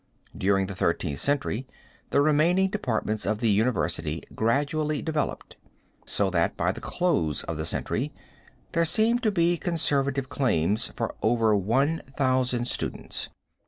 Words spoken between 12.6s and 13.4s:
students.